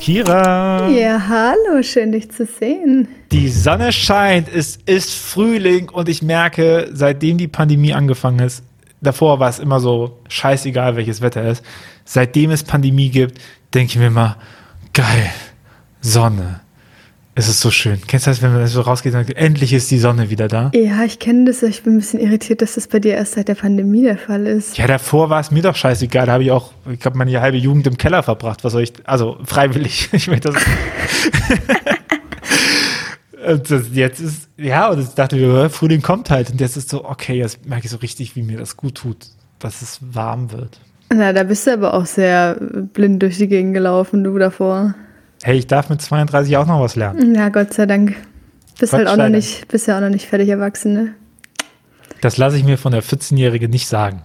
[0.00, 0.88] Kira.
[0.88, 3.08] Ja, hallo, schön dich zu sehen.
[3.32, 8.62] Die Sonne scheint, es ist Frühling und ich merke, seitdem die Pandemie angefangen ist,
[9.00, 11.64] davor war es immer so scheißegal, welches Wetter ist.
[12.04, 13.40] Seitdem es Pandemie gibt,
[13.74, 14.36] denke ich mir immer,
[14.92, 15.30] geil,
[16.00, 16.60] Sonne.
[17.38, 18.00] Es ist so schön.
[18.06, 20.70] Kennst du das, wenn man so rausgeht und sagt, endlich ist die Sonne wieder da?
[20.74, 21.62] Ja, ich kenne das.
[21.62, 24.46] Ich bin ein bisschen irritiert, dass das bei dir erst seit der Pandemie der Fall
[24.46, 24.78] ist.
[24.78, 26.24] Ja, davor war es mir doch scheißegal.
[26.24, 28.64] Da habe ich auch, ich habe meine halbe Jugend im Keller verbracht.
[28.64, 30.08] Was soll ich, also freiwillig.
[30.16, 30.64] Ich möchte das.
[33.46, 36.48] und das jetzt ist, ja, und ich dachte mir, Frühling kommt halt.
[36.48, 39.26] Und jetzt ist so, okay, jetzt merke ich so richtig, wie mir das gut tut,
[39.58, 40.80] dass es warm wird.
[41.12, 44.94] Na, da bist du aber auch sehr blind durch die Gegend gelaufen, du davor.
[45.46, 47.32] Hey, ich darf mit 32 auch noch was lernen.
[47.36, 48.16] Ja, Gott sei Dank.
[48.80, 51.14] Bist halt auch noch nicht, bist ja auch noch nicht fertig erwachsen, ne?
[52.20, 54.22] Das lasse ich mir von der 14-Jährige nicht sagen.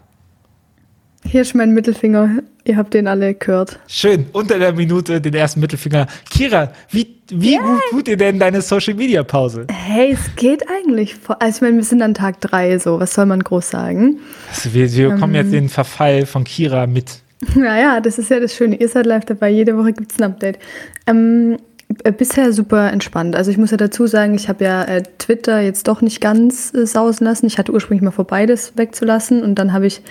[1.24, 2.40] Hier ist mein Mittelfinger.
[2.64, 3.78] Ihr habt den alle gehört.
[3.88, 6.08] Schön, unter der Minute den ersten Mittelfinger.
[6.28, 7.62] Kira, wie, wie yeah.
[7.62, 9.68] gut tut dir denn deine Social Media Pause?
[9.72, 11.18] Hey, es geht eigentlich.
[11.38, 13.00] Also, ich meine, wir sind an Tag drei, so.
[13.00, 14.18] Was soll man groß sagen?
[14.50, 17.22] Also wir, wir ähm, kommen jetzt den Verfall von Kira mit.
[17.56, 18.76] Naja, das ist ja das Schöne.
[18.76, 19.50] Ihr seid live dabei.
[19.50, 20.60] Jede Woche gibt es ein Update.
[21.08, 21.58] Ähm,
[22.04, 23.36] äh, bisher super entspannt.
[23.36, 26.74] Also ich muss ja dazu sagen, ich habe ja äh, Twitter jetzt doch nicht ganz
[26.74, 27.48] äh, sausen lassen.
[27.48, 30.02] Ich hatte ursprünglich mal vor, beides wegzulassen und dann habe ich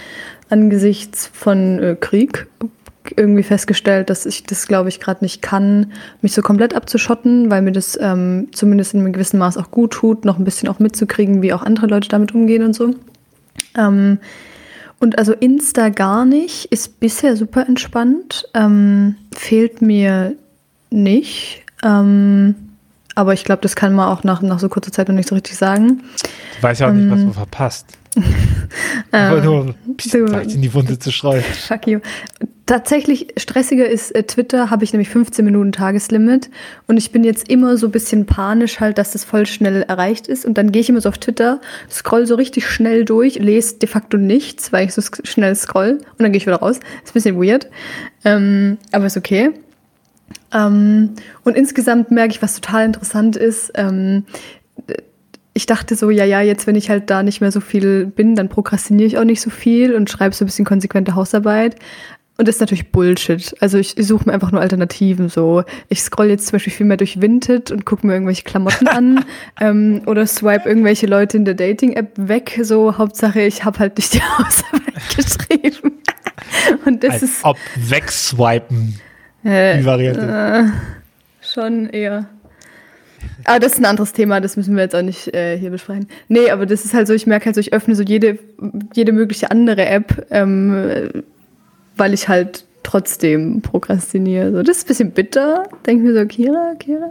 [0.48, 2.48] angesichts von äh, Krieg
[3.16, 7.62] irgendwie festgestellt, dass ich das, glaube ich, gerade nicht kann, mich so komplett abzuschotten, weil
[7.62, 10.78] mir das ähm, zumindest in einem gewissen Maß auch gut tut, noch ein bisschen auch
[10.78, 12.94] mitzukriegen, wie auch andere Leute damit umgehen und so.
[13.76, 14.18] Ähm,
[15.00, 20.34] und also Insta gar nicht, ist bisher super entspannt, ähm, fehlt mir
[20.90, 21.64] nicht.
[21.82, 22.54] Ähm,
[23.14, 25.34] aber ich glaube, das kann man auch nach, nach so kurzer Zeit noch nicht so
[25.34, 26.02] richtig sagen.
[26.56, 27.86] Ich weiß ja auch ähm, nicht, was ähm, man verpasst.
[29.12, 31.42] Aber nur ein bisschen in die Wunde zu streuen.
[31.68, 32.00] Fuck you.
[32.70, 36.50] Tatsächlich stressiger ist äh, Twitter, habe ich nämlich 15 Minuten Tageslimit
[36.86, 40.28] und ich bin jetzt immer so ein bisschen panisch halt, dass das voll schnell erreicht
[40.28, 43.78] ist und dann gehe ich immer so auf Twitter, scroll so richtig schnell durch, lese
[43.78, 46.78] de facto nichts, weil ich so schnell scroll und dann gehe ich wieder raus.
[47.02, 47.68] Ist ein bisschen weird,
[48.24, 49.50] ähm, aber ist okay.
[50.54, 53.72] Ähm, und insgesamt merke ich, was total interessant ist.
[53.74, 54.26] Ähm,
[55.54, 58.36] ich dachte so, ja, ja, jetzt, wenn ich halt da nicht mehr so viel bin,
[58.36, 61.74] dann prokrastiniere ich auch nicht so viel und schreibe so ein bisschen konsequente Hausarbeit.
[62.40, 63.54] Und das ist natürlich Bullshit.
[63.60, 65.28] Also ich, ich suche mir einfach nur Alternativen.
[65.28, 68.88] So, ich scroll jetzt zum Beispiel viel mehr durch Vinted und gucke mir irgendwelche Klamotten
[68.88, 69.26] an
[69.60, 72.58] ähm, oder swipe irgendwelche Leute in der Dating-App weg.
[72.62, 76.00] So, Hauptsache, ich habe halt nicht die Hausarbeit geschrieben.
[76.86, 77.44] und das Als ist.
[77.44, 78.98] Ob wegswipen
[79.44, 80.72] äh, die Variante.
[80.72, 82.24] Äh, schon eher.
[83.44, 86.08] Aber das ist ein anderes Thema, das müssen wir jetzt auch nicht äh, hier besprechen.
[86.28, 88.38] Nee, aber das ist halt so, ich merke halt so, ich öffne so jede,
[88.94, 91.10] jede mögliche andere App, ähm,
[92.00, 94.52] weil ich halt trotzdem prokrastiniere.
[94.52, 97.10] So, das ist ein bisschen bitter, denke mir so, Kira, Kira.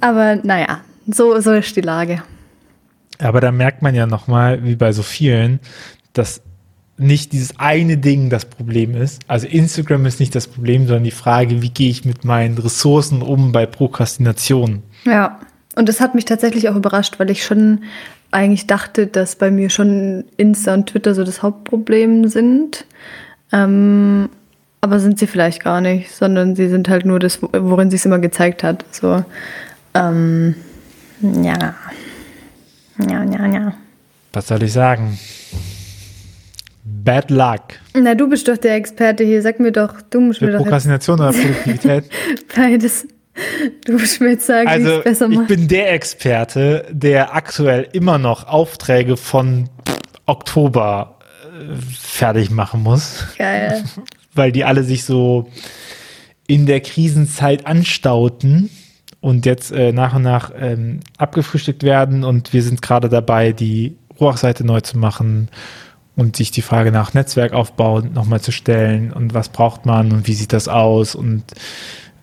[0.00, 2.22] Aber naja, so, so ist die Lage.
[3.18, 5.60] Aber da merkt man ja nochmal, wie bei so vielen,
[6.12, 6.42] dass
[6.98, 9.22] nicht dieses eine Ding das Problem ist.
[9.26, 13.22] Also Instagram ist nicht das Problem, sondern die Frage, wie gehe ich mit meinen Ressourcen
[13.22, 14.82] um bei Prokrastination.
[15.04, 15.40] Ja,
[15.74, 17.84] und das hat mich tatsächlich auch überrascht, weil ich schon
[18.30, 22.86] eigentlich dachte, dass bei mir schon Insta und Twitter so das Hauptproblem sind.
[23.52, 24.28] Ähm,
[24.80, 28.18] aber sind sie vielleicht gar nicht, sondern sie sind halt nur das, worin sich immer
[28.18, 28.84] gezeigt hat.
[28.92, 29.24] So,
[29.94, 30.54] ähm,
[31.20, 31.74] ja.
[32.98, 33.74] Ja, ja, ja.
[34.32, 35.18] Was soll ich sagen?
[36.84, 37.62] Bad luck.
[37.94, 39.42] Na, du bist doch der Experte hier.
[39.42, 40.58] Sag mir doch, du musst mir doch.
[40.58, 42.04] Prokrastination oder Produktivität?
[42.54, 43.06] Beides.
[43.84, 45.50] Du musst mir jetzt sagen, also, wie es besser macht.
[45.50, 49.68] Ich bin der Experte, der aktuell immer noch Aufträge von
[50.26, 51.15] Oktober
[51.90, 53.26] fertig machen muss.
[53.38, 53.84] Geil.
[54.34, 55.48] Weil die alle sich so
[56.46, 58.70] in der Krisenzeit anstauten
[59.20, 62.22] und jetzt äh, nach und nach ähm, abgefrühstückt werden.
[62.22, 65.48] Und wir sind gerade dabei, die Ruach-Seite neu zu machen
[66.14, 70.32] und sich die Frage nach Netzwerkaufbau nochmal zu stellen und was braucht man und wie
[70.32, 71.44] sieht das aus und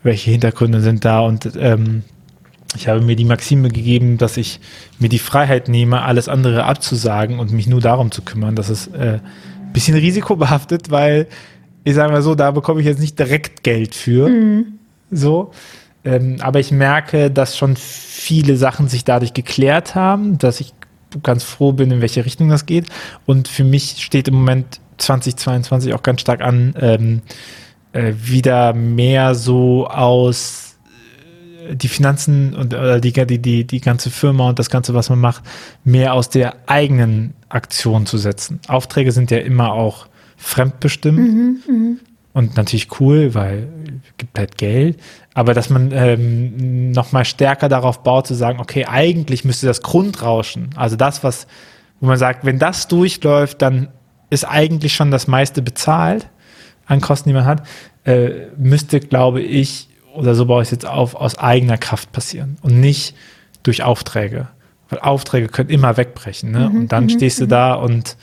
[0.01, 2.03] welche Hintergründe sind da und ähm,
[2.75, 4.59] ich habe mir die Maxime gegeben, dass ich
[4.99, 8.55] mir die Freiheit nehme, alles andere abzusagen und mich nur darum zu kümmern.
[8.55, 11.27] Das ist äh, ein bisschen risikobehaftet, weil
[11.83, 14.29] ich sage mal so, da bekomme ich jetzt nicht direkt Geld für.
[14.29, 14.79] Mhm.
[15.11, 15.51] So.
[16.05, 20.73] Ähm, aber ich merke, dass schon viele Sachen sich dadurch geklärt haben, dass ich
[21.21, 22.87] ganz froh bin, in welche Richtung das geht.
[23.25, 27.21] Und für mich steht im Moment 2022 auch ganz stark an, ähm,
[27.93, 30.72] äh, wieder mehr so aus
[31.71, 35.19] die Finanzen und oder die, die, die, die ganze Firma und das Ganze, was man
[35.19, 35.43] macht,
[35.83, 38.59] mehr aus der eigenen Aktion zu setzen.
[38.67, 40.07] Aufträge sind ja immer auch
[40.37, 41.19] fremdbestimmt.
[41.19, 41.95] Mhm, mh.
[42.33, 43.67] und natürlich cool, weil
[44.17, 44.99] gibt halt Geld,
[45.33, 50.69] aber dass man ähm, nochmal stärker darauf baut, zu sagen, okay, eigentlich müsste das Grundrauschen,
[50.75, 51.47] also das, was,
[51.99, 53.89] wo man sagt, wenn das durchläuft, dann
[54.29, 56.27] ist eigentlich schon das meiste bezahlt
[56.85, 57.65] an Kosten, die man hat,
[58.05, 62.57] äh, müsste, glaube ich, oder so baue ich es jetzt auf, aus eigener Kraft passieren
[62.61, 63.15] und nicht
[63.63, 64.47] durch Aufträge.
[64.89, 66.51] Weil Aufträge können immer wegbrechen.
[66.51, 66.69] Ne?
[66.69, 67.49] Mhm, und dann mhm, stehst du mhm.
[67.49, 68.17] da und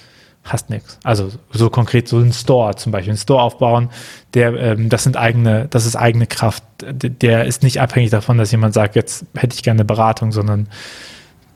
[0.45, 0.99] hast nichts.
[1.05, 3.91] Also so konkret so ein Store zum Beispiel, einen Store aufbauen,
[4.35, 6.63] der, ähm, das sind eigene, das ist eigene Kraft.
[6.81, 10.69] Der ist nicht abhängig davon, dass jemand sagt, jetzt hätte ich gerne eine Beratung, sondern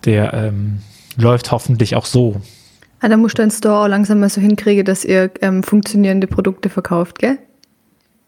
[0.04, 0.80] der ähm,
[1.16, 2.40] läuft hoffentlich auch so.
[3.00, 6.26] Ah, da musst du deinen Store auch langsam mal so hinkriegen, dass ihr ähm, funktionierende
[6.26, 7.38] Produkte verkauft, gell?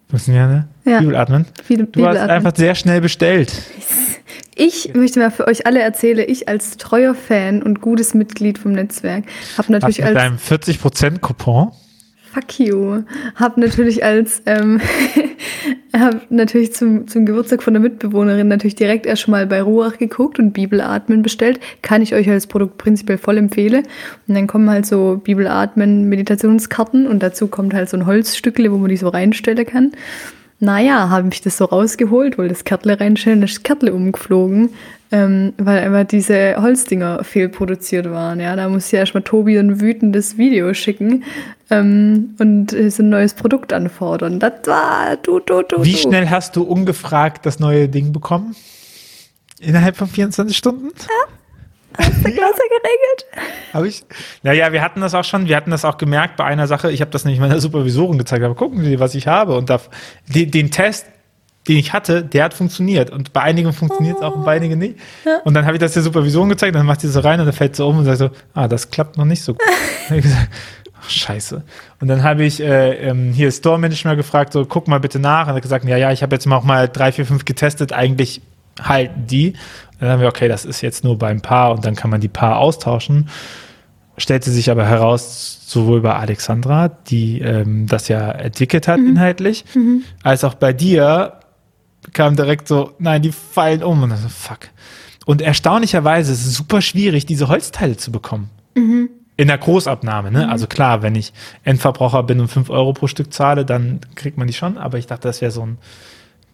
[0.08, 0.68] Funktioniert, ne?
[0.84, 1.00] Ja.
[1.00, 1.46] Bibelatmen.
[1.64, 2.30] Viele Du hast Bibelatmen.
[2.30, 3.52] einfach sehr schnell bestellt.
[4.54, 8.72] Ich möchte mal für euch alle erzählen, ich als treuer Fan und gutes Mitglied vom
[8.72, 11.72] Netzwerk habe Hast natürlich mit als deinem 40% Coupon.
[12.32, 13.02] Fuck you.
[13.34, 14.80] Hab natürlich als, ähm,
[15.92, 19.98] hab natürlich zum, zum Geburtstag von der Mitbewohnerin natürlich direkt erst schon mal bei Ruach
[19.98, 21.60] geguckt und Bibelatmen bestellt.
[21.82, 23.84] Kann ich euch als Produkt prinzipiell voll empfehlen.
[24.26, 28.78] Und dann kommen halt so Bibelatmen Meditationskarten und dazu kommt halt so ein Holzstückle, wo
[28.78, 29.92] man die so reinstellen kann.
[30.58, 34.70] Naja, habe ich das so rausgeholt, wollte das Kärtle reinstellen, das Kärtle umgeflogen,
[35.12, 38.40] ähm, weil einfach diese Holzdinger fehlproduziert waren.
[38.40, 41.24] Ja, da muss ich erstmal Tobi ein wütendes Video schicken
[41.70, 44.40] ähm, und äh, so ein neues Produkt anfordern.
[44.40, 45.98] Das war du, du, du, Wie du.
[45.98, 48.56] schnell hast du ungefragt das neue Ding bekommen?
[49.60, 50.88] Innerhalb von 24 Stunden?
[51.98, 53.46] Hast du geregelt?
[53.72, 54.04] Habe ich?
[54.42, 56.90] Naja, wir hatten das auch schon, wir hatten das auch gemerkt bei einer Sache.
[56.92, 59.56] Ich habe das nämlich meiner Supervisorin gezeigt, aber gucken Sie, was ich habe.
[59.56, 59.80] Und da,
[60.26, 61.06] den, den Test,
[61.68, 63.10] den ich hatte, der hat funktioniert.
[63.10, 64.96] Und bei einigen funktioniert es auch und bei einigen nicht.
[65.44, 67.54] Und dann habe ich das der Supervisorin gezeigt, dann macht sie so rein und dann
[67.54, 69.62] fällt sie um und sagt so, ah, das klappt noch nicht so gut.
[70.08, 70.48] Dann hab ich gesagt,
[71.00, 71.62] ach, scheiße.
[72.00, 75.46] Und dann habe ich äh, ähm, hier Store Manager gefragt, so, guck mal bitte nach.
[75.46, 77.44] Und er hat gesagt, ja, ja, ich habe jetzt mal auch mal drei, vier, fünf
[77.44, 78.40] getestet, eigentlich
[78.80, 79.48] halten die.
[79.48, 82.20] Und dann haben wir, okay, das ist jetzt nur beim Paar und dann kann man
[82.20, 83.28] die Paar austauschen
[84.18, 89.64] stellte sich aber heraus, sowohl bei Alexandra, die ähm, das ja entwickelt hat inhaltlich,
[90.22, 91.34] als auch bei dir
[92.12, 94.02] kam direkt so, nein, die fallen um.
[94.02, 94.68] Und so, fuck.
[95.26, 98.50] Und erstaunlicherweise ist es super schwierig, diese Holzteile zu bekommen.
[99.36, 100.48] In der Großabnahme, ne?
[100.48, 101.32] Also klar, wenn ich
[101.64, 104.78] Endverbraucher bin und 5 Euro pro Stück zahle, dann kriegt man die schon.
[104.78, 105.78] Aber ich dachte, das wäre so ein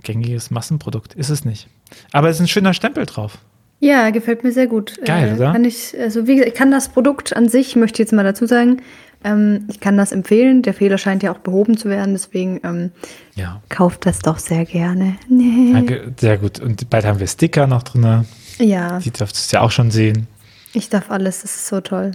[0.03, 1.15] gängiges Massenprodukt.
[1.15, 1.69] Ist es nicht.
[2.13, 3.39] Aber es ist ein schöner Stempel drauf.
[3.81, 4.99] Ja, gefällt mir sehr gut.
[5.05, 5.53] Geil, äh, oder?
[5.53, 8.23] Kann ich, also wie gesagt, ich kann das Produkt an sich, möchte ich jetzt mal
[8.23, 8.81] dazu sagen,
[9.25, 10.63] ähm, ich kann das empfehlen.
[10.63, 12.91] Der Fehler scheint ja auch behoben zu werden, deswegen ähm,
[13.35, 13.61] Ja.
[13.69, 15.17] kauft das doch sehr gerne.
[15.29, 15.73] Nee.
[15.73, 16.61] Danke, sehr gut.
[16.61, 18.25] Und bald haben wir Sticker noch drin.
[18.59, 18.99] Ja.
[18.99, 20.27] Die dürftest du ja auch schon sehen.
[20.75, 22.13] Ich darf alles, das ist so toll.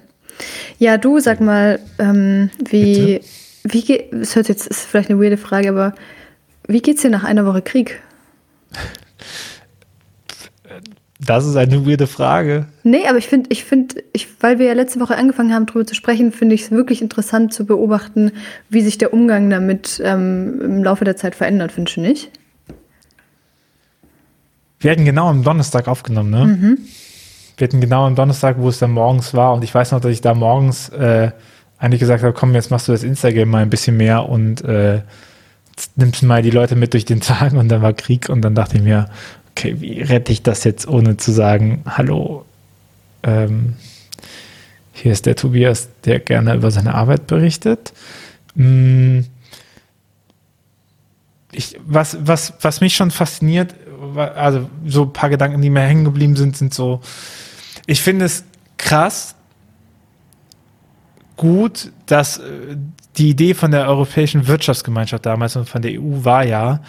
[0.78, 3.22] Ja, du sag mal, ähm, wie,
[3.64, 5.94] wie geht, es hört jetzt, ist vielleicht eine weirde Frage, aber
[6.68, 8.02] wie geht's dir nach einer Woche Krieg?
[11.28, 12.68] Das ist eine weirde Frage.
[12.84, 15.86] Nee, aber ich finde, ich finde, ich, weil wir ja letzte Woche angefangen haben, darüber
[15.86, 18.32] zu sprechen, finde ich es wirklich interessant zu beobachten,
[18.70, 22.32] wie sich der Umgang damit ähm, im Laufe der Zeit verändert, findest du nicht?
[24.80, 26.78] Wir hatten genau am Donnerstag aufgenommen, ne?
[27.58, 29.54] Wir hatten genau am Donnerstag, wo es dann morgens war.
[29.54, 31.32] Und ich weiß noch, dass ich da morgens äh,
[31.78, 35.02] eigentlich gesagt habe, komm, jetzt machst du das Instagram mal ein bisschen mehr und äh,
[35.96, 37.54] nimmst mal die Leute mit durch den Tag.
[37.54, 38.30] Und dann war Krieg.
[38.30, 39.10] Und dann dachte ich mir,
[39.58, 42.46] okay, wie rette ich das jetzt, ohne zu sagen, hallo,
[43.24, 43.74] ähm,
[44.94, 47.92] hier ist der Tobias, der gerne über seine Arbeit berichtet.
[48.54, 49.22] Mm,
[51.52, 53.74] ich, was, was, was mich schon fasziniert,
[54.16, 57.02] also so ein paar Gedanken, die mir hängen geblieben sind, sind so,
[57.88, 58.44] ich finde es
[58.78, 59.34] krass
[61.36, 62.78] gut, dass äh,
[63.18, 66.82] die Idee von der Europäischen Wirtschaftsgemeinschaft damals und von der EU war ja,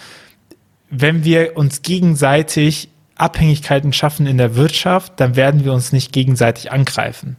[0.90, 6.70] wenn wir uns gegenseitig Abhängigkeiten schaffen in der Wirtschaft, dann werden wir uns nicht gegenseitig
[6.70, 7.36] angreifen.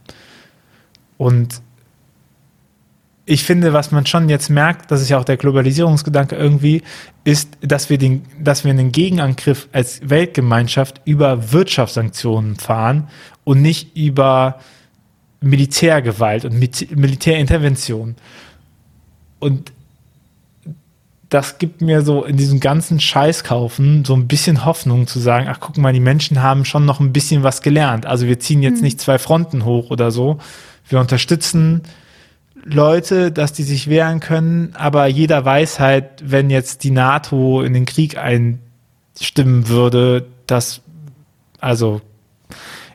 [1.16, 1.62] Und
[3.24, 6.82] ich finde, was man schon jetzt merkt, das ist ja auch der Globalisierungsgedanke irgendwie,
[7.24, 13.08] ist, dass wir den, dass wir einen Gegenangriff als Weltgemeinschaft über Wirtschaftssanktionen fahren
[13.44, 14.58] und nicht über
[15.40, 18.16] Militärgewalt und Mit- Militärintervention.
[19.38, 19.72] Und
[21.30, 25.60] das gibt mir so in diesem ganzen Scheißkaufen so ein bisschen Hoffnung zu sagen, ach
[25.60, 28.04] guck mal, die Menschen haben schon noch ein bisschen was gelernt.
[28.04, 30.38] Also wir ziehen jetzt nicht zwei Fronten hoch oder so.
[30.88, 31.82] Wir unterstützen
[32.64, 37.74] Leute, dass die sich wehren können, aber jeder weiß halt, wenn jetzt die NATO in
[37.74, 40.80] den Krieg einstimmen würde, dass,
[41.60, 42.00] also,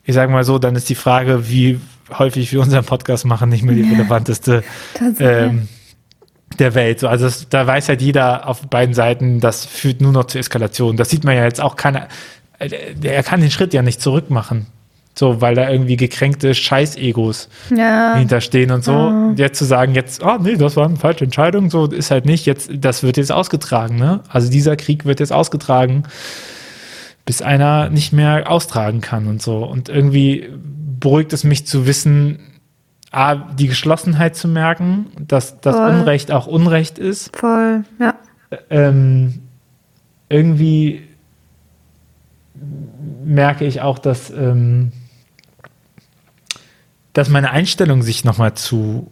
[0.04, 1.80] ich sage mal so, dann ist die Frage, wie
[2.12, 4.64] häufig wir unseren Podcast machen, nicht mehr die relevanteste
[5.20, 5.70] ähm,
[6.60, 7.00] der Welt.
[7.00, 10.40] So, also das, da weiß halt jeder auf beiden Seiten, das führt nur noch zur
[10.40, 10.98] Eskalation.
[10.98, 12.08] Das sieht man ja jetzt auch keiner.
[12.60, 12.70] Äh,
[13.04, 14.68] er kann den Schritt ja nicht zurückmachen.
[15.18, 18.16] So, weil da irgendwie gekränkte Scheiß-Egos Ja.
[18.18, 18.92] hinterstehen und so.
[18.92, 19.32] Ja.
[19.38, 22.46] Jetzt zu sagen, jetzt, oh nee, das war eine falsche Entscheidung, so ist halt nicht,
[22.46, 24.20] jetzt, das wird jetzt ausgetragen, ne?
[24.28, 26.04] Also dieser Krieg wird jetzt ausgetragen,
[27.26, 29.64] bis einer nicht mehr austragen kann und so.
[29.64, 30.50] Und irgendwie
[31.00, 32.40] beruhigt es mich zu wissen,
[33.16, 35.76] A, die Geschlossenheit zu merken, dass das.
[35.76, 37.36] Unrecht auch Unrecht ist.
[37.36, 38.16] Voll, ja.
[38.70, 39.42] Ähm,
[40.30, 41.04] irgendwie
[43.24, 44.92] merke ich auch, dass, ähm,
[47.14, 49.08] dass meine Einstellung sich nochmal zu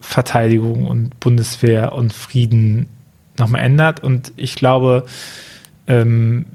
[0.00, 2.86] Verteidigung und Bundeswehr und Frieden
[3.38, 4.02] nochmal ändert.
[4.02, 5.04] Und ich glaube,
[5.86, 6.46] ähm,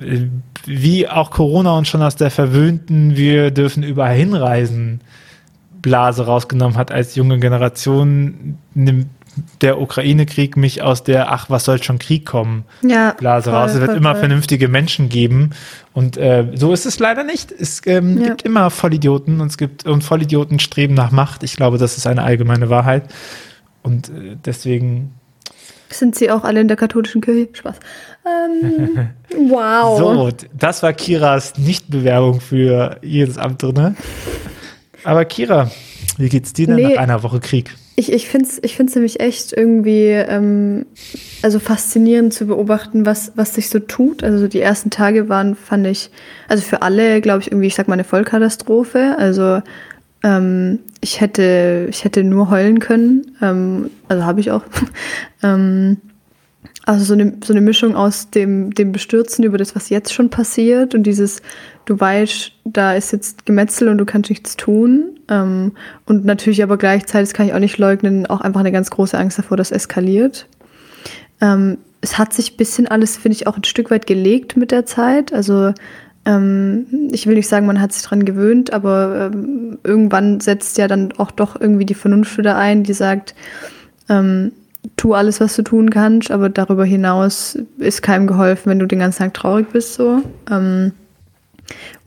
[0.66, 5.02] wie auch Corona uns schon aus der verwöhnten, wir dürfen überall hinreisen,
[5.82, 9.08] Blase rausgenommen hat als junge Generation, nimmt
[9.62, 13.14] der Ukraine-Krieg mich aus der, ach, was soll schon Krieg kommen, Ja.
[13.18, 13.72] Blase voll, raus.
[13.72, 14.20] Es wird voll, immer voll.
[14.20, 15.52] vernünftige Menschen geben.
[15.94, 17.52] Und äh, so ist es leider nicht.
[17.52, 18.28] Es ähm, Ja.
[18.30, 21.44] gibt immer Vollidioten und es gibt und Vollidioten streben nach Macht.
[21.44, 23.04] Ich glaube, das ist eine allgemeine Wahrheit.
[23.84, 25.12] Und äh, deswegen
[25.90, 27.48] Sind sie auch alle in der katholischen Kirche?
[27.54, 27.78] Spaß.
[28.26, 29.10] Ähm,
[29.50, 29.98] wow.
[29.98, 33.96] So, das war Kiras Nichtbewerbung für jedes Amt drinne.
[35.04, 35.72] Aber Kira,
[36.18, 36.94] wie geht's dir denn Nee.
[36.96, 37.76] nach einer Woche Krieg?
[37.96, 40.86] Ich, ich finde es ich find's nämlich echt irgendwie ähm,
[41.42, 44.24] also faszinierend zu beobachten, was, was sich so tut.
[44.24, 46.10] Also so die ersten Tage waren, fand ich,
[46.48, 49.16] also für alle, glaube ich, irgendwie, ich sag mal, eine Vollkatastrophe.
[49.18, 49.62] Also
[50.24, 53.36] ähm, ich hätte, ich hätte nur heulen können.
[53.42, 54.64] Ähm, also habe ich auch.
[55.44, 55.98] ähm,
[56.86, 60.30] also so eine, so eine Mischung aus dem, dem Bestürzen über das, was jetzt schon
[60.30, 61.42] passiert und dieses,
[61.86, 65.20] du weißt, da ist jetzt Gemetzel und du kannst nichts tun.
[65.30, 65.74] Ähm,
[66.06, 69.18] und natürlich aber gleichzeitig, das kann ich auch nicht leugnen, auch einfach eine ganz große
[69.18, 70.48] Angst davor, dass eskaliert.
[71.40, 74.88] Ähm, es hat sich bisschen alles, finde ich, auch ein Stück weit gelegt mit der
[74.88, 75.32] Zeit.
[75.34, 75.74] Also
[76.26, 80.88] ähm, ich will nicht sagen, man hat sich dran gewöhnt, aber ähm, irgendwann setzt ja
[80.88, 83.36] dann auch doch irgendwie die Vernunft wieder ein, die sagt,
[84.10, 84.52] ähm,
[84.98, 89.00] tu alles, was du tun kannst, aber darüber hinaus ist keinem geholfen, wenn du den
[89.00, 89.94] ganzen Tag traurig bist.
[89.94, 90.22] So.
[90.50, 90.92] Ähm,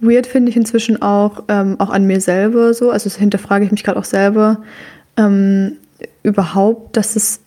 [0.01, 3.85] weird finde ich inzwischen auch, ähm, auch an mir selber so, also hinterfrage ich mich
[3.85, 4.63] gerade auch selber,
[5.17, 5.77] ähm,
[6.23, 7.41] überhaupt, dass es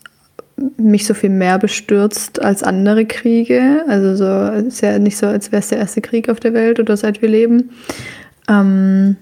[0.77, 3.83] mich so viel mehr bestürzt als andere Kriege.
[3.87, 6.79] Also so ist ja nicht so, als wäre es der erste Krieg auf der Welt
[6.79, 7.71] oder seit wir leben.
[8.49, 9.17] Ähm,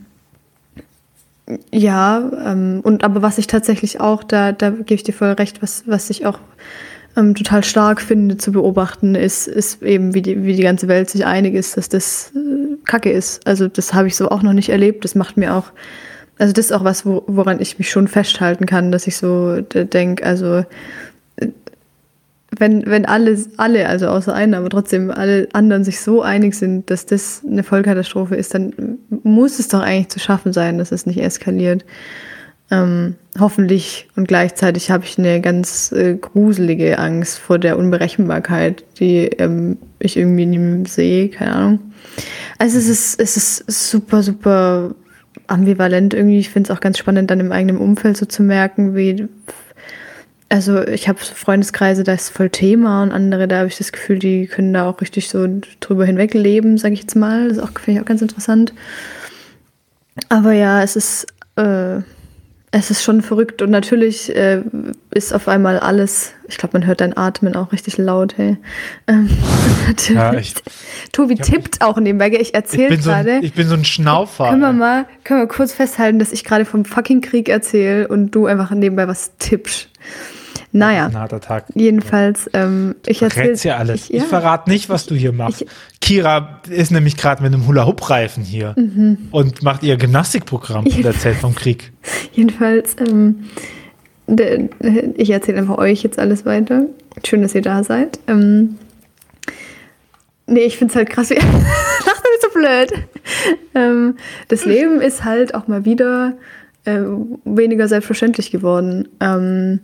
[1.71, 5.61] ja, ähm, und aber was ich tatsächlich auch, da, da gebe ich dir voll recht,
[5.61, 6.39] was, was ich auch
[7.15, 11.09] ähm, total stark finde zu beobachten, ist, ist eben, wie die, wie die ganze Welt
[11.09, 13.45] sich einig ist, dass das äh, Kacke ist.
[13.47, 15.03] Also das habe ich so auch noch nicht erlebt.
[15.05, 15.71] Das macht mir auch,
[16.39, 19.61] also das ist auch was, wo, woran ich mich schon festhalten kann, dass ich so
[19.61, 20.65] denke, also
[22.57, 26.89] wenn, wenn alle, alle, also außer einer, aber trotzdem alle anderen sich so einig sind,
[26.89, 31.05] dass das eine Vollkatastrophe ist, dann muss es doch eigentlich zu schaffen sein, dass es
[31.05, 31.85] nicht eskaliert.
[32.71, 39.25] Ähm, hoffentlich und gleichzeitig habe ich eine ganz äh, gruselige Angst vor der Unberechenbarkeit, die
[39.37, 41.79] ähm, ich irgendwie nie sehe, keine Ahnung.
[42.57, 44.95] Also es ist, es ist super, super
[45.47, 46.39] ambivalent irgendwie.
[46.39, 49.27] Ich finde es auch ganz spannend, dann im eigenen Umfeld so zu merken, wie
[50.49, 54.19] also ich habe Freundeskreise, da ist voll Thema und andere, da habe ich das Gefühl,
[54.19, 55.47] die können da auch richtig so
[55.79, 57.49] drüber hinweg leben, sage ich jetzt mal.
[57.49, 58.73] Das finde ich auch ganz interessant.
[60.29, 62.01] Aber ja, es ist, äh,
[62.77, 64.61] es ist schon verrückt und natürlich äh,
[65.11, 68.57] ist auf einmal alles, ich glaube, man hört dein Atmen auch richtig laut, hey.
[69.07, 69.29] Ähm,
[69.87, 70.13] natürlich.
[70.15, 70.53] Ja, ich-
[71.13, 73.31] Tobi tippt auch nebenbei, ich Ich erzähle so gerade.
[73.35, 74.49] ein, ich bin so ein Schnaufer.
[74.49, 78.31] Können wir mal, können wir kurz festhalten, dass ich gerade vom fucking Krieg erzähle und
[78.31, 79.87] du einfach nebenbei was tippst.
[80.77, 81.65] Naja, Ein harter Tag.
[81.73, 83.55] jedenfalls, ähm, ich erzähle.
[83.63, 84.09] Ja alles.
[84.09, 85.61] Ich, Ich, ja, verrate nicht, was du hier machst.
[85.61, 85.67] Ich-
[86.01, 89.29] Kira ist nämlich gerade mit einem Hula-Hoop-Reifen hier Mhm.
[89.31, 91.93] und macht ihr Gymnastikprogramm und erzählt vom Krieg.
[92.33, 93.45] jedenfalls, ähm,
[94.27, 94.67] de,
[95.15, 96.87] ich erzähle einfach euch jetzt alles weiter.
[97.25, 98.19] Schön, dass ihr da seid.
[98.27, 98.75] Ähm,
[100.47, 101.29] nee, ich finde es halt krass.
[101.29, 103.07] wie- Lach doch nicht so blöd.
[103.75, 104.15] Ähm,
[104.49, 106.33] das Leben ist halt auch mal wieder
[106.83, 106.99] äh,
[107.45, 109.07] weniger selbstverständlich geworden.
[109.21, 109.79] Ähm,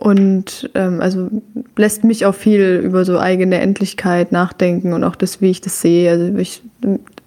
[0.00, 1.30] und ähm, also
[1.76, 5.80] lässt mich auch viel über so eigene Endlichkeit nachdenken und auch das, wie ich das
[5.80, 6.10] sehe.
[6.10, 6.62] Also ich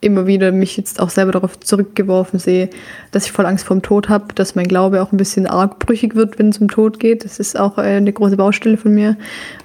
[0.02, 2.70] immer wieder mich jetzt auch selber darauf zurückgeworfen sehe,
[3.12, 6.16] dass ich voll Angst vorm Tod habe, dass mein Glaube auch ein bisschen arg brüchig
[6.16, 7.26] wird, wenn es um Tod geht.
[7.26, 9.18] Das ist auch äh, eine große Baustelle von mir.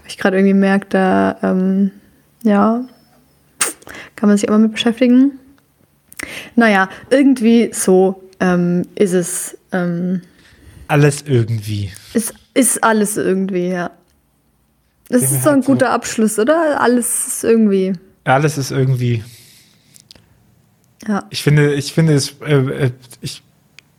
[0.08, 1.90] Ich gerade irgendwie merke, da ähm,
[2.42, 2.84] ja,
[4.16, 5.38] kann man sich immer mit beschäftigen.
[6.56, 9.58] Naja, irgendwie so ähm, ist es.
[9.72, 10.22] Ähm,
[10.88, 11.90] alles irgendwie.
[12.12, 13.90] Ist, ist alles irgendwie, ja.
[15.08, 16.80] Das ist so ein halt so- guter Abschluss, oder?
[16.80, 17.92] Alles ist irgendwie.
[18.24, 19.22] Alles ist irgendwie.
[21.06, 21.24] Ja.
[21.30, 23.42] Ich finde, ich finde es, äh, äh, ich,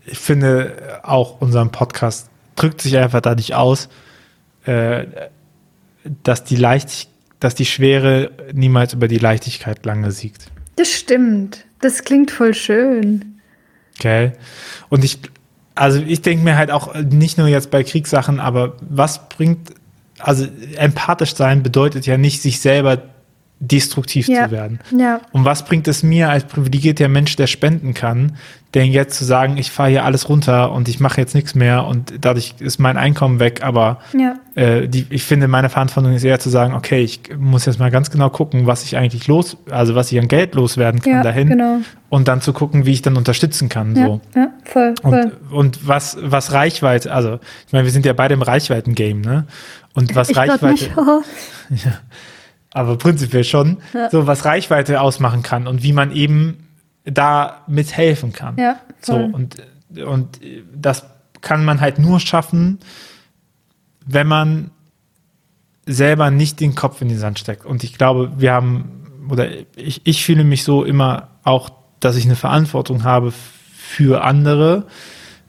[0.06, 3.90] ich finde auch unseren Podcast drückt sich einfach dadurch aus,
[4.66, 5.06] äh,
[6.24, 7.10] dass die Leicht,
[7.40, 10.48] dass die Schwere niemals über die Leichtigkeit lange siegt.
[10.78, 11.66] Das stimmt.
[11.82, 13.40] Das klingt voll schön.
[14.00, 14.32] Okay.
[14.90, 15.20] Und ich,
[15.76, 19.74] also ich denke mir halt auch nicht nur jetzt bei Kriegssachen, aber was bringt,
[20.20, 23.02] also empathisch sein bedeutet ja nicht, sich selber
[23.60, 24.46] destruktiv Ja.
[24.46, 24.80] zu werden.
[24.98, 25.22] Ja.
[25.32, 28.36] Und was bringt es mir als privilegierter Mensch, der spenden kann,
[28.74, 31.86] denn jetzt zu sagen, ich fahre hier alles runter und ich mache jetzt nichts mehr
[31.86, 34.36] und dadurch ist mein Einkommen weg, aber Ja.
[34.56, 37.90] äh, die, ich finde, meine Verantwortung ist eher zu sagen, okay, ich muss jetzt mal
[37.90, 41.24] ganz genau gucken, was ich eigentlich los, also was ich an Geld loswerden kann Ja,
[41.24, 41.78] dahin genau.
[42.10, 43.96] und dann zu gucken, wie ich dann unterstützen kann.
[43.96, 44.22] Ja, So.
[44.36, 45.32] ja voll, voll.
[45.50, 49.46] Und, und was, was Reichweite, also ich meine, wir sind ja beide im Reichweiten-Game, ne?
[49.94, 50.92] Und was ich Reichweite, nicht.
[50.98, 51.22] Oh.
[52.76, 54.10] aber prinzipiell schon, Ja.
[54.10, 56.68] so was Reichweite ausmachen kann und wie man eben
[57.06, 58.58] da mithelfen kann.
[58.58, 59.24] Ja, So, voll.
[59.34, 59.56] und,
[60.06, 60.40] und
[60.76, 61.06] das
[61.42, 62.80] kann man halt nur schaffen,
[64.06, 64.72] wenn man
[65.86, 67.66] selber nicht den Kopf in den Sand steckt.
[67.66, 72.26] Und ich glaube, wir haben, oder ich, ich fühle mich so immer auch, dass ich
[72.26, 73.32] eine Verantwortung habe
[73.78, 74.86] für andere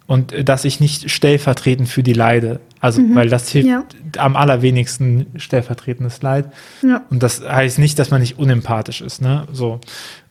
[0.07, 2.61] und äh, dass ich nicht stellvertretend für die leide.
[2.81, 3.85] Also, weil das hilft Ja.
[4.19, 6.47] am allerwenigsten stellvertretendes Leid.
[6.83, 7.03] Ja.
[7.11, 9.49] Und das heißt nicht, dass man nicht unempathisch ist, ne?
[9.53, 9.81] So.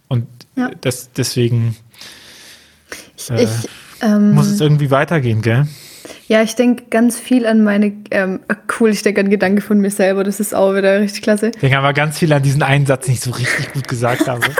[0.07, 0.71] Und Ja.
[0.81, 1.75] das, deswegen
[3.17, 3.49] Ich, äh, ich,
[4.01, 5.67] ähm, muss es irgendwie weitergehen, gell?
[6.27, 8.39] ja, ich denke ganz viel an meine, ähm,
[8.79, 11.47] cool, ich denke an Gedanke von mir selber, das ist auch wieder richtig klasse.
[11.47, 14.27] Ich denke aber ganz viel an diesen einen Satz, den ich so richtig gut gesagt
[14.27, 14.41] habe.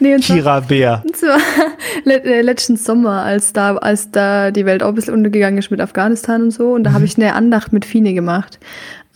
[0.00, 1.02] Nee, Kira Bär.
[1.04, 1.38] Und zwar
[2.04, 5.70] le äh, letzten Sommer, als da, als da die Welt auch ein bisschen untergegangen ist
[5.70, 6.72] mit Afghanistan und so.
[6.72, 6.94] Und da Mhm.
[6.94, 8.58] habe ich eine Andacht mit Fine gemacht.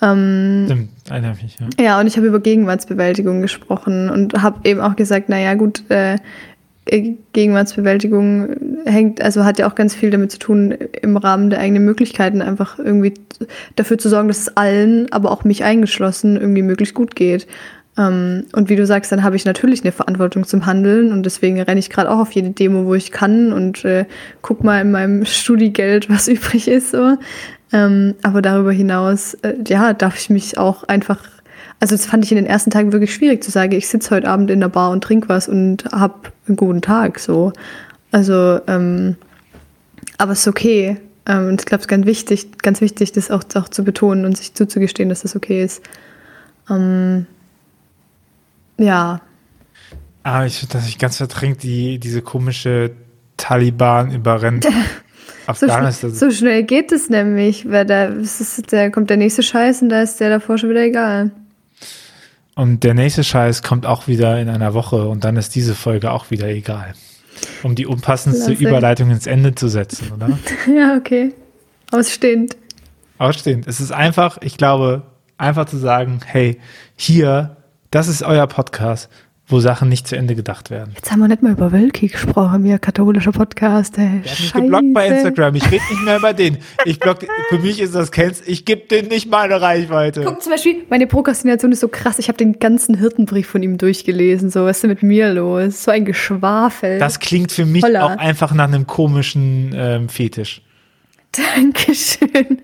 [0.02, 1.84] Ähm, Stimmt, erinnere mich, ja.
[1.84, 6.19] ja, und ich habe über Gegenwartsbewältigung gesprochen und habe eben auch gesagt, naja gut, äh,
[6.84, 11.60] äh, Gegenwartsbewältigung hängt, also hat ja auch ganz viel damit zu tun, im Rahmen der
[11.60, 13.14] eigenen Möglichkeiten einfach irgendwie
[13.76, 17.47] dafür zu sorgen, dass es allen, aber auch mich eingeschlossen, irgendwie möglichst gut geht.
[17.99, 21.61] Ähm, und wie du sagst, dann habe ich natürlich eine Verantwortung zum Handeln und deswegen
[21.61, 24.04] renne ich gerade auch auf jede Demo, wo ich kann und äh,
[24.43, 26.91] guck mal in meinem Studiegeld, was übrig ist.
[26.91, 27.17] So.
[27.73, 31.19] Ähm, aber darüber hinaus, äh, ja, darf ich mich auch einfach,
[31.80, 34.28] also das fand ich in den ersten Tagen wirklich schwierig zu sagen, ich sitze heute
[34.28, 37.19] Abend in der Bar und trinke was und hab einen guten Tag.
[37.19, 37.52] So.
[38.13, 39.17] Also, ähm,
[40.19, 40.99] aber es ist okay.
[41.26, 44.25] Ähm, und ich glaube, es ist ganz wichtig, ganz wichtig, das auch, auch zu betonen
[44.25, 45.82] und sich zuzugestehen, dass das okay ist.
[46.71, 47.26] Ähm,
[48.78, 49.21] ja,
[50.26, 52.91] Ah, ich, dass ich ganz verdrängt die, diese komische
[53.36, 54.65] Taliban überrennt.
[55.47, 56.10] so, Afghanistan.
[56.10, 59.89] schn so schnell geht es nämlich, weil da ist, da kommt der nächste Scheiß und
[59.89, 61.30] da ist der davor schon wieder egal.
[62.56, 66.10] Und der nächste Scheiß kommt auch wieder in einer Woche und dann ist diese Folge
[66.10, 66.95] auch wieder egal.
[67.62, 68.69] Um die unpassendste Klasse.
[68.69, 70.36] Überleitung ins Ende zu setzen, oder?
[70.76, 71.34] Ja, okay.
[71.93, 72.56] Ausstehend.
[73.19, 73.69] Ausstehend.
[73.69, 75.02] Es ist einfach, ich glaube,
[75.39, 76.58] einfach zu sagen, hey,
[76.97, 77.55] hier,
[77.97, 79.09] das ist euer Podcast,
[79.49, 80.93] wo Sachen nicht zu Ende gedacht werden.
[80.97, 83.97] Jetzt haben wir nicht mal über Wölki gesprochen, wir katholischer Podcast.
[83.97, 84.21] Ey.
[84.23, 85.54] Hat mich geblockt bei Instagram.
[85.54, 86.59] Ich rede nicht mehr über den.
[86.85, 90.25] Ich block, für mich ist das kennst, ich gebe den nicht meine Reichweite.
[90.26, 92.19] Guck zum Beispiel, meine Prokrastination ist so krass.
[92.19, 94.50] Ich habe den ganzen Hirtenbrief von ihm durchgelesen.
[94.50, 95.85] So, was ist denn mit mir los?
[95.85, 96.99] So ein Geschwafel.
[96.99, 98.04] Das klingt für mich Holla.
[98.04, 100.61] auch einfach nach einem komischen ähm, Fetisch.
[101.32, 102.61] Dankeschön.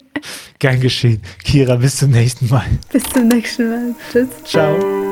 [0.59, 1.23] Gern geschehen.
[1.43, 2.67] Kira, bis zum nächsten Mal.
[2.93, 3.95] Bis zum nächsten Mal.
[4.13, 4.29] Tschüss.
[4.45, 5.12] Ciao.